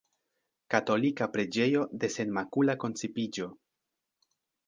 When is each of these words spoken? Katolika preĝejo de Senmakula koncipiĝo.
Katolika 0.75 1.25
preĝejo 1.35 1.83
de 2.03 2.09
Senmakula 2.15 2.77
koncipiĝo. 2.85 3.51